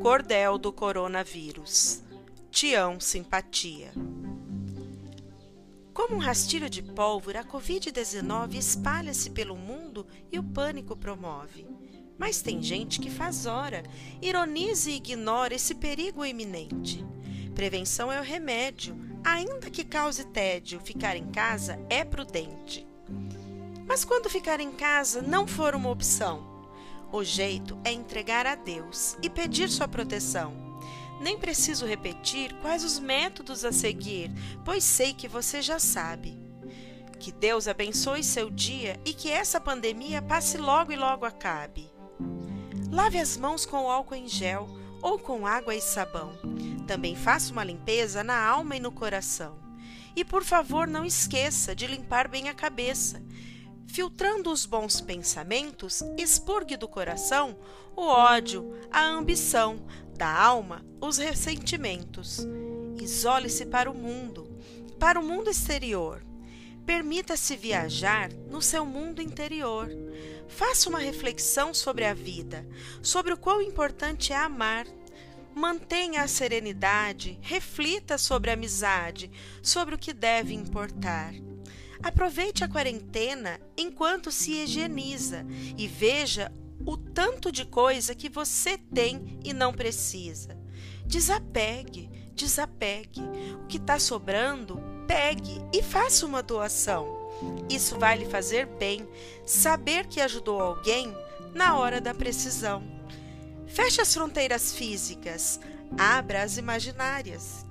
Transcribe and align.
Cordel 0.00 0.56
do 0.56 0.72
coronavírus. 0.72 2.02
Tião 2.50 2.98
Simpatia. 2.98 3.92
Como 5.92 6.14
um 6.14 6.18
rastilho 6.18 6.70
de 6.70 6.82
pólvora, 6.82 7.40
a 7.40 7.44
Covid-19 7.44 8.54
espalha-se 8.54 9.28
pelo 9.28 9.54
mundo 9.54 10.06
e 10.32 10.38
o 10.38 10.42
pânico 10.42 10.96
promove. 10.96 11.66
Mas 12.16 12.40
tem 12.40 12.62
gente 12.62 12.98
que 12.98 13.10
faz 13.10 13.44
hora, 13.44 13.82
ironiza 14.22 14.90
e 14.90 14.96
ignora 14.96 15.54
esse 15.54 15.74
perigo 15.74 16.24
iminente. 16.24 17.04
Prevenção 17.54 18.10
é 18.10 18.18
o 18.18 18.24
remédio, 18.24 18.96
ainda 19.22 19.68
que 19.68 19.84
cause 19.84 20.24
tédio, 20.28 20.80
ficar 20.80 21.14
em 21.14 21.30
casa 21.30 21.78
é 21.90 22.06
prudente. 22.06 22.86
Mas 23.86 24.02
quando 24.02 24.30
ficar 24.30 24.60
em 24.60 24.72
casa 24.72 25.20
não 25.20 25.46
for 25.46 25.74
uma 25.74 25.90
opção, 25.90 26.49
o 27.12 27.24
jeito 27.24 27.78
é 27.84 27.92
entregar 27.92 28.46
a 28.46 28.54
Deus 28.54 29.16
e 29.22 29.28
pedir 29.28 29.68
sua 29.68 29.88
proteção. 29.88 30.54
Nem 31.20 31.38
preciso 31.38 31.84
repetir 31.84 32.54
quais 32.62 32.84
os 32.84 32.98
métodos 32.98 33.64
a 33.64 33.72
seguir, 33.72 34.30
pois 34.64 34.84
sei 34.84 35.12
que 35.12 35.28
você 35.28 35.60
já 35.60 35.78
sabe. 35.78 36.40
Que 37.18 37.30
Deus 37.30 37.68
abençoe 37.68 38.24
seu 38.24 38.50
dia 38.50 38.98
e 39.04 39.12
que 39.12 39.30
essa 39.30 39.60
pandemia 39.60 40.22
passe 40.22 40.56
logo 40.56 40.92
e 40.92 40.96
logo 40.96 41.26
acabe. 41.26 41.90
Lave 42.90 43.18
as 43.18 43.36
mãos 43.36 43.66
com 43.66 43.90
álcool 43.90 44.14
em 44.14 44.26
gel 44.26 44.66
ou 45.02 45.18
com 45.18 45.46
água 45.46 45.74
e 45.74 45.80
sabão. 45.80 46.32
Também 46.86 47.14
faça 47.14 47.52
uma 47.52 47.64
limpeza 47.64 48.24
na 48.24 48.42
alma 48.42 48.76
e 48.76 48.80
no 48.80 48.90
coração. 48.90 49.58
E 50.16 50.24
por 50.24 50.42
favor, 50.42 50.86
não 50.86 51.04
esqueça 51.04 51.74
de 51.74 51.86
limpar 51.86 52.28
bem 52.28 52.48
a 52.48 52.54
cabeça 52.54 53.22
filtrando 53.90 54.52
os 54.52 54.64
bons 54.64 55.00
pensamentos, 55.00 56.00
expurgue 56.16 56.76
do 56.76 56.86
coração 56.86 57.58
o 57.96 58.02
ódio, 58.02 58.72
a 58.90 59.04
ambição, 59.04 59.84
da 60.16 60.32
alma, 60.32 60.84
os 61.00 61.18
ressentimentos. 61.18 62.46
Isole-se 63.00 63.66
para 63.66 63.90
o 63.90 63.94
mundo, 63.94 64.48
para 64.98 65.18
o 65.18 65.24
mundo 65.24 65.50
exterior. 65.50 66.24
Permita-se 66.86 67.56
viajar 67.56 68.32
no 68.48 68.62
seu 68.62 68.86
mundo 68.86 69.20
interior. 69.20 69.90
Faça 70.48 70.88
uma 70.88 70.98
reflexão 70.98 71.74
sobre 71.74 72.04
a 72.04 72.14
vida, 72.14 72.66
sobre 73.02 73.32
o 73.32 73.36
quão 73.36 73.60
importante 73.60 74.32
é 74.32 74.36
amar. 74.36 74.86
Mantenha 75.52 76.22
a 76.22 76.28
serenidade, 76.28 77.38
reflita 77.42 78.16
sobre 78.16 78.50
a 78.50 78.54
amizade, 78.54 79.30
sobre 79.62 79.96
o 79.96 79.98
que 79.98 80.12
deve 80.12 80.54
importar. 80.54 81.34
Aproveite 82.02 82.64
a 82.64 82.68
quarentena 82.68 83.60
enquanto 83.76 84.30
se 84.30 84.52
higieniza 84.52 85.44
e 85.76 85.86
veja 85.86 86.50
o 86.86 86.96
tanto 86.96 87.52
de 87.52 87.64
coisa 87.64 88.14
que 88.14 88.28
você 88.28 88.78
tem 88.78 89.38
e 89.44 89.52
não 89.52 89.72
precisa. 89.72 90.58
Desapegue, 91.04 92.08
desapegue. 92.34 93.20
O 93.62 93.66
que 93.66 93.76
está 93.76 93.98
sobrando, 93.98 94.80
pegue 95.06 95.60
e 95.72 95.82
faça 95.82 96.24
uma 96.24 96.42
doação. 96.42 97.18
Isso 97.68 97.98
vai 97.98 98.18
lhe 98.18 98.26
fazer 98.26 98.66
bem, 98.66 99.06
saber 99.46 100.06
que 100.06 100.20
ajudou 100.20 100.60
alguém 100.60 101.14
na 101.54 101.76
hora 101.76 102.00
da 102.00 102.14
precisão. 102.14 102.82
Feche 103.66 104.00
as 104.00 104.12
fronteiras 104.12 104.72
físicas, 104.72 105.60
abra 105.98 106.42
as 106.42 106.56
imaginárias. 106.56 107.66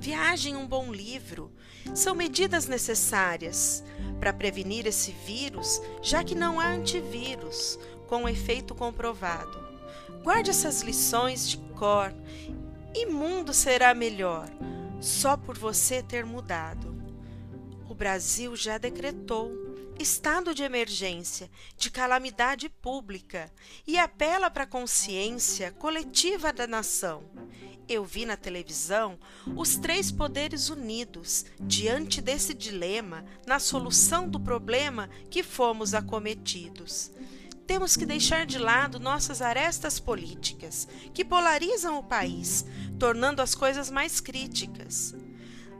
Viaje 0.00 0.48
em 0.48 0.56
um 0.56 0.66
bom 0.66 0.90
livro, 0.90 1.52
são 1.94 2.14
medidas 2.14 2.66
necessárias 2.66 3.84
para 4.18 4.32
prevenir 4.32 4.86
esse 4.86 5.12
vírus, 5.12 5.78
já 6.00 6.24
que 6.24 6.34
não 6.34 6.58
há 6.58 6.68
antivírus 6.68 7.78
com 8.08 8.26
efeito 8.26 8.74
comprovado. 8.74 9.62
Guarde 10.22 10.48
essas 10.48 10.80
lições 10.80 11.46
de 11.46 11.58
cor 11.78 12.14
e 12.94 13.04
mundo 13.04 13.52
será 13.52 13.92
melhor 13.92 14.48
só 15.02 15.36
por 15.36 15.58
você 15.58 16.02
ter 16.02 16.24
mudado. 16.24 16.96
O 17.86 17.94
Brasil 17.94 18.56
já 18.56 18.78
decretou 18.78 19.52
estado 19.98 20.54
de 20.54 20.62
emergência, 20.62 21.50
de 21.76 21.90
calamidade 21.90 22.70
pública 22.70 23.52
e 23.86 23.98
apela 23.98 24.48
para 24.48 24.64
a 24.64 24.66
consciência 24.66 25.72
coletiva 25.72 26.54
da 26.54 26.66
nação 26.66 27.22
eu 27.90 28.04
vi 28.04 28.24
na 28.24 28.36
televisão 28.36 29.18
os 29.56 29.76
três 29.76 30.12
poderes 30.12 30.70
unidos 30.70 31.44
diante 31.58 32.20
desse 32.20 32.54
dilema 32.54 33.24
na 33.44 33.58
solução 33.58 34.28
do 34.28 34.38
problema 34.38 35.10
que 35.28 35.42
fomos 35.42 35.92
acometidos. 35.92 37.10
Temos 37.66 37.96
que 37.96 38.06
deixar 38.06 38.46
de 38.46 38.58
lado 38.58 39.00
nossas 39.00 39.42
arestas 39.42 39.98
políticas, 39.98 40.86
que 41.12 41.24
polarizam 41.24 41.98
o 41.98 42.02
país, 42.02 42.64
tornando 42.98 43.42
as 43.42 43.56
coisas 43.56 43.90
mais 43.90 44.20
críticas. 44.20 45.14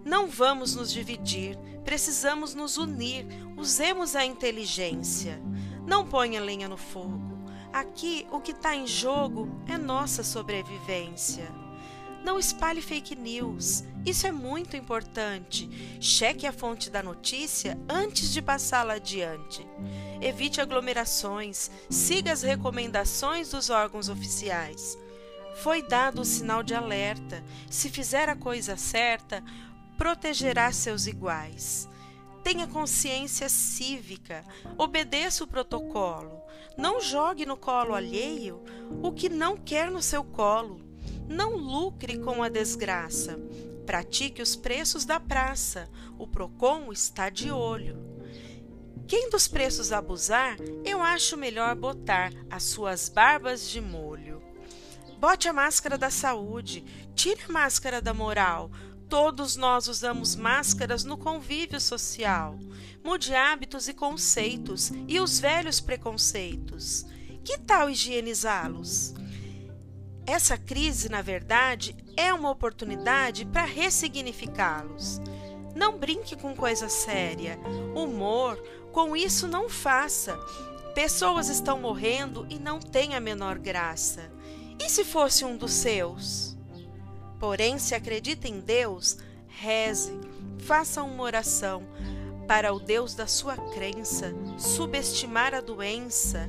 Não 0.05 0.29
vamos 0.29 0.75
nos 0.75 0.93
dividir, 0.93 1.57
precisamos 1.85 2.55
nos 2.55 2.77
unir, 2.77 3.25
usemos 3.57 4.17
a 4.17 4.25
inteligência. 4.25 5.41
Não 5.87 6.05
ponha 6.05 6.41
lenha 6.41 6.69
no 6.69 6.77
fogo. 6.77 7.39
Aqui 7.73 8.27
o 8.33 8.41
que 8.41 8.51
está 8.51 8.75
em 8.75 8.87
jogo 8.87 9.49
é 9.69 9.79
nossa 9.79 10.25
sobrevivência. 10.25 11.70
Não 12.25 12.39
espalhe 12.39 12.83
fake 12.83 13.17
news. 13.17 13.83
Isso 14.05 14.27
é 14.27 14.33
muito 14.33 14.77
importante. 14.77 15.69
Cheque 16.01 16.47
a 16.47 16.53
fonte 16.53 16.91
da 16.91 17.03
notícia 17.03 17.79
antes 17.89 18.33
de 18.33 18.43
passá-la 18.43 18.95
adiante. 18.95 19.67
Evite 20.21 20.61
aglomerações. 20.61 21.71
Siga 21.89 22.33
as 22.33 22.43
recomendações 22.43 23.51
dos 23.51 23.71
órgãos 23.71 24.09
oficiais. 24.09 24.99
Foi 25.57 25.83
dado 25.83 26.23
o 26.23 26.25
sinal 26.25 26.63
de 26.63 26.75
alerta. 26.75 27.43
Se 27.71 27.89
fizer 27.89 28.29
a 28.29 28.37
coisa 28.37 28.77
certa, 28.77 29.43
protegerá 29.97 30.71
seus 30.73 31.07
iguais. 31.07 31.89
Tenha 32.43 32.67
consciência 32.67 33.49
cívica, 33.51 34.45
obedeça 34.79 35.45
o 35.45 35.47
protocolo. 35.47 36.41
Não 36.77 37.01
jogue 37.01 37.45
no 37.45 37.57
colo 37.57 37.95
alheio 37.95 38.63
o 39.03 39.13
que 39.13 39.29
não 39.29 39.57
quer 39.57 39.91
no 39.91 40.01
seu 40.01 40.25
colo. 40.25 40.90
Não 41.31 41.57
lucre 41.57 42.19
com 42.19 42.43
a 42.43 42.49
desgraça. 42.49 43.39
Pratique 43.87 44.43
os 44.43 44.57
preços 44.57 45.05
da 45.05 45.21
praça. 45.21 45.89
O 46.19 46.27
Procon 46.27 46.91
está 46.91 47.31
de 47.31 47.53
olho. 47.53 47.97
Quem 49.07 49.31
dos 49.31 49.47
preços 49.47 49.93
abusar, 49.93 50.57
eu 50.85 51.01
acho 51.01 51.37
melhor 51.37 51.77
botar 51.77 52.33
as 52.51 52.65
suas 52.65 53.09
barbas 53.09 53.71
de 53.71 53.81
molho. 53.81 54.43
Bote 55.21 55.49
a 55.49 55.53
máscara 55.53 55.97
da 55.97 56.11
saúde, 56.11 56.85
tire 57.15 57.43
a 57.49 57.53
máscara 57.53 58.03
da 58.03 58.13
moral. 58.13 58.69
Todos 59.09 59.55
nós 59.55 59.87
usamos 59.87 60.35
máscaras 60.35 61.05
no 61.05 61.17
convívio 61.17 61.81
social. 61.81 62.59
Mude 63.05 63.37
hábitos 63.37 63.87
e 63.87 63.95
conceitos 63.95 64.91
e 65.07 65.21
os 65.21 65.39
velhos 65.39 65.81
preconceitos. 65.81 67.07
Que 67.45 67.57
tal 67.57 67.89
higienizá-los? 67.89 69.15
Essa 70.31 70.57
crise, 70.57 71.09
na 71.09 71.21
verdade, 71.23 71.93
é 72.17 72.33
uma 72.33 72.51
oportunidade 72.51 73.45
para 73.45 73.65
ressignificá-los. 73.65 75.21
Não 75.75 75.99
brinque 75.99 76.37
com 76.37 76.55
coisa 76.55 76.89
séria. 76.89 77.59
Humor, 77.97 78.57
com 78.93 79.17
isso 79.17 79.49
não 79.49 79.69
faça. 79.69 80.37
Pessoas 80.95 81.49
estão 81.49 81.81
morrendo 81.81 82.47
e 82.49 82.61
não 82.61 82.79
tem 82.79 83.17
a 83.17 83.21
menor 83.21 83.59
graça. 83.59 84.31
E 84.79 84.89
se 84.89 85.05
fosse 85.05 85.45
um 85.45 85.57
dos 85.57 85.73
seus? 85.73 86.57
Porém, 87.41 87.77
se 87.81 87.97
acredita 87.97 88.47
em 88.47 88.61
Deus, 88.61 89.19
reze, 89.49 90.17
faça 90.61 91.03
uma 91.03 91.25
oração 91.25 91.83
para 92.47 92.73
o 92.73 92.79
Deus 92.79 93.17
da 93.17 93.27
sua 93.27 93.57
crença. 93.57 94.33
Subestimar 94.57 95.57
a 95.57 95.61
doença 95.61 96.49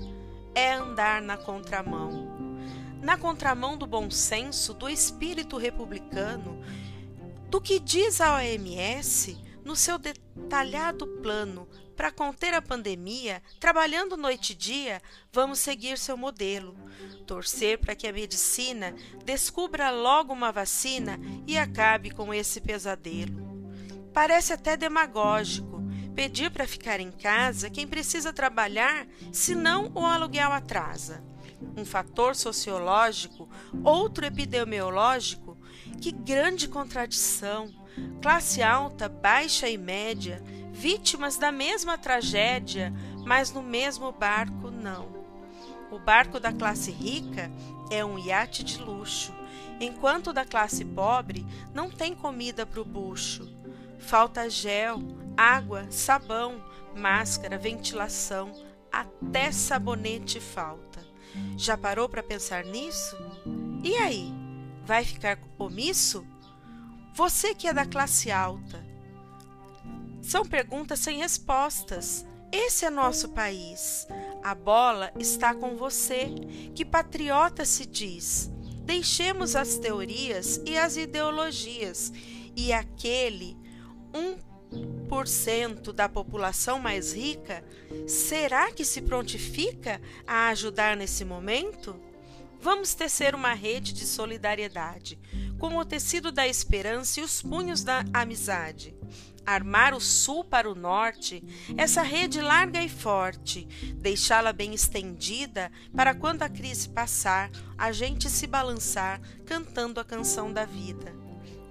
é 0.54 0.72
andar 0.72 1.20
na 1.20 1.36
contramão 1.36 2.21
na 3.02 3.18
contramão 3.18 3.76
do 3.76 3.88
bom 3.88 4.10
senso, 4.12 4.74
do 4.74 4.88
espírito 4.88 5.58
republicano, 5.58 6.62
do 7.50 7.60
que 7.60 7.80
diz 7.80 8.22
a 8.22 8.36
OMS 8.36 9.38
no 9.66 9.76
seu 9.76 9.98
detalhado 9.98 11.08
plano 11.22 11.68
para 11.96 12.12
conter 12.12 12.54
a 12.54 12.62
pandemia, 12.62 13.44
trabalhando 13.60 14.18
noite 14.18 14.54
e 14.54 14.56
dia, 14.56 15.02
vamos 15.32 15.60
seguir 15.60 15.98
seu 15.98 16.16
modelo. 16.16 16.76
Torcer 17.28 17.78
para 17.78 17.96
que 17.96 18.08
a 18.08 18.14
medicina 18.14 18.96
descubra 19.24 19.92
logo 19.92 20.34
uma 20.34 20.52
vacina 20.52 21.20
e 21.46 21.58
acabe 21.58 22.12
com 22.12 22.34
esse 22.34 22.62
pesadelo. 22.62 23.52
Parece 24.14 24.54
até 24.54 24.76
demagógico 24.76 25.82
pedir 26.16 26.52
para 26.52 26.68
ficar 26.68 27.00
em 27.00 27.12
casa 27.12 27.70
quem 27.70 27.88
precisa 27.88 28.34
trabalhar, 28.34 29.08
senão 29.32 29.92
o 29.94 30.06
aluguel 30.06 30.52
atrasa 30.52 31.31
um 31.76 31.86
fator 31.86 32.36
sociológico, 32.36 33.50
outro 33.84 34.26
epidemiológico, 34.26 35.58
que 36.00 36.12
grande 36.12 36.68
contradição! 36.68 37.70
Classe 38.22 38.62
alta, 38.62 39.10
baixa 39.10 39.68
e 39.68 39.78
média, 39.78 40.42
vítimas 40.72 41.38
da 41.38 41.52
mesma 41.52 41.98
tragédia, 41.98 42.94
mas 43.26 43.52
no 43.52 43.62
mesmo 43.62 44.12
barco 44.12 44.72
não. 44.72 45.22
O 45.92 46.00
barco 46.00 46.40
da 46.40 46.54
classe 46.54 46.90
rica 46.90 47.52
é 47.90 48.04
um 48.04 48.18
iate 48.18 48.64
de 48.64 48.78
luxo, 48.78 49.34
enquanto 49.80 50.28
o 50.28 50.34
da 50.34 50.46
classe 50.46 50.86
pobre 50.86 51.46
não 51.74 51.90
tem 51.90 52.16
comida 52.16 52.66
para 52.66 52.80
o 52.80 52.86
bucho. 52.86 53.48
Falta 54.00 54.50
gel, 54.50 55.00
água, 55.36 55.86
sabão, 55.92 56.64
máscara, 56.96 57.58
ventilação, 57.58 58.52
até 58.92 59.52
sabonete 59.52 60.40
falta. 60.40 61.11
Já 61.58 61.78
parou 61.78 62.10
para 62.10 62.24
pensar 62.24 62.64
nisso? 62.66 63.16
E 63.84 63.96
aí, 63.96 64.34
vai 64.86 65.04
ficar 65.04 65.40
omisso? 65.58 66.26
Você 67.14 67.54
que 67.54 67.68
é 67.68 67.74
da 67.74 67.86
classe 67.86 68.32
alta. 68.32 68.86
São 70.22 70.46
perguntas 70.46 71.00
sem 71.00 71.18
respostas. 71.18 72.26
Esse 72.52 72.86
é 72.86 72.90
nosso 72.90 73.30
país. 73.30 74.08
A 74.44 74.54
bola 74.54 75.12
está 75.18 75.54
com 75.54 75.76
você, 75.76 76.30
que 76.76 76.84
patriota 76.84 77.66
se 77.66 77.86
diz. 77.86 78.52
Deixemos 78.84 79.56
as 79.56 79.78
teorias 79.78 80.62
e 80.66 80.78
as 80.78 80.98
ideologias, 80.98 82.12
e 82.56 82.74
aquele 82.74 83.58
1% 85.12 85.92
da 85.92 86.08
população 86.08 86.80
mais 86.80 87.14
rica, 87.14 87.64
será 88.08 88.72
que 88.72 88.86
se 88.86 89.02
prontifica 89.02 90.02
a 90.26 90.48
ajudar 90.48 90.96
nesse 90.96 91.26
momento? 91.26 92.00
Vamos 92.62 92.94
tecer 92.94 93.36
uma 93.36 93.54
rede 93.54 93.92
de 93.92 94.06
solidariedade, 94.06 95.20
com 95.60 95.76
o 95.76 95.86
tecido 95.86 96.32
da 96.32 96.48
esperança 96.48 97.20
e 97.20 97.24
os 97.24 97.42
punhos 97.42 97.84
da 97.84 98.06
amizade 98.14 98.96
armar 99.46 99.94
o 99.94 100.00
sul 100.00 100.44
para 100.44 100.70
o 100.70 100.76
norte, 100.76 101.44
essa 101.76 102.02
rede 102.02 102.40
larga 102.40 102.82
e 102.82 102.88
forte, 102.88 103.68
deixá-la 103.96 104.54
bem 104.54 104.74
estendida 104.74 105.72
para 105.96 106.14
quando 106.14 106.44
a 106.44 106.50
crise 106.50 106.88
passar, 106.90 107.50
a 107.78 107.92
gente 107.92 108.30
se 108.30 108.46
balançar 108.46 109.20
cantando 109.46 110.00
a 110.00 110.06
canção 110.06 110.54
da 110.54 110.64
vida. 110.64 111.21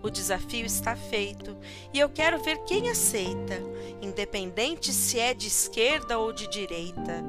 O 0.02 0.08
desafio 0.08 0.64
está 0.64 0.96
feito 0.96 1.56
e 1.92 1.98
eu 1.98 2.08
quero 2.08 2.42
ver 2.42 2.58
quem 2.64 2.88
aceita, 2.88 3.60
independente 4.00 4.92
se 4.92 5.18
é 5.18 5.34
de 5.34 5.46
esquerda 5.46 6.18
ou 6.18 6.32
de 6.32 6.48
direita. 6.48 7.24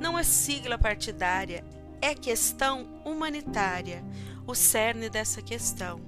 Não 0.00 0.18
é 0.18 0.22
sigla 0.22 0.78
partidária, 0.78 1.64
é 2.00 2.14
questão 2.14 2.88
humanitária, 3.04 4.04
o 4.46 4.54
cerne 4.54 5.10
dessa 5.10 5.42
questão. 5.42 6.00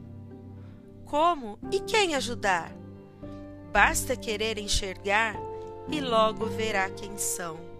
Como 1.04 1.58
e 1.70 1.80
quem 1.80 2.14
ajudar? 2.14 2.72
Basta 3.72 4.16
querer 4.16 4.58
enxergar 4.58 5.36
e 5.88 6.00
logo 6.00 6.46
verá 6.46 6.88
quem 6.90 7.16
são. 7.18 7.75